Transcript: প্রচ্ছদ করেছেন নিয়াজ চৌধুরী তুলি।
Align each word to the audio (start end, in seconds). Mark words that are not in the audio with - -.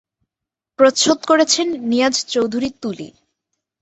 প্রচ্ছদ 0.79 1.19
করেছেন 1.27 1.67
নিয়াজ 1.83 2.15
চৌধুরী 2.25 2.69
তুলি। 2.81 3.09